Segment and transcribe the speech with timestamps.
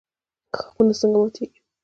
[0.57, 1.57] ښاخونه څنګه ماتیږي؟